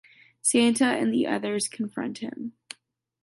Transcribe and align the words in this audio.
Santa 0.41 0.85
and 0.85 1.13
the 1.13 1.27
others 1.27 1.67
confront 1.67 2.17
him. 2.17 2.53